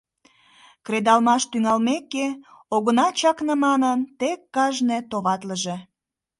Кредалмаш 0.85 1.43
тӱҥалмеке, 1.51 2.25
огына 2.75 3.07
чакне 3.19 3.55
манын, 3.65 3.99
тек 4.19 4.39
кажне 4.55 4.97
товатлыже!.. 5.11 5.77